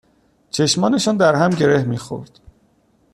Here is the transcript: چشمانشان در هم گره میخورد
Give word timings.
چشمانشان 0.51 1.17
در 1.17 1.35
هم 1.35 1.49
گره 1.49 1.83
میخورد 1.83 2.39